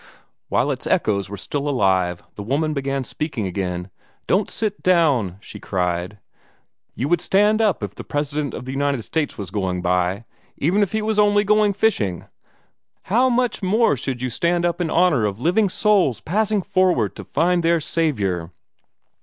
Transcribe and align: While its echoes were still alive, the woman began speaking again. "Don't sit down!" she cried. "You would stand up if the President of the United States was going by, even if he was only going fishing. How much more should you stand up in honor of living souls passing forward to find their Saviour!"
While 0.49 0.71
its 0.71 0.87
echoes 0.87 1.29
were 1.29 1.37
still 1.37 1.69
alive, 1.69 2.23
the 2.33 2.41
woman 2.41 2.73
began 2.73 3.03
speaking 3.03 3.45
again. 3.45 3.91
"Don't 4.25 4.49
sit 4.49 4.81
down!" 4.81 5.37
she 5.41 5.59
cried. 5.59 6.17
"You 6.95 7.07
would 7.07 7.21
stand 7.21 7.61
up 7.61 7.83
if 7.83 7.93
the 7.93 8.03
President 8.03 8.55
of 8.55 8.65
the 8.65 8.71
United 8.71 9.03
States 9.03 9.37
was 9.37 9.51
going 9.51 9.83
by, 9.83 10.25
even 10.57 10.81
if 10.81 10.91
he 10.91 11.03
was 11.03 11.19
only 11.19 11.43
going 11.43 11.73
fishing. 11.73 12.25
How 13.13 13.29
much 13.29 13.61
more 13.61 13.95
should 13.95 14.23
you 14.23 14.31
stand 14.31 14.65
up 14.65 14.81
in 14.81 14.89
honor 14.89 15.23
of 15.25 15.39
living 15.39 15.69
souls 15.69 16.19
passing 16.19 16.63
forward 16.63 17.15
to 17.15 17.23
find 17.23 17.61
their 17.61 17.79
Saviour!" 17.79 18.51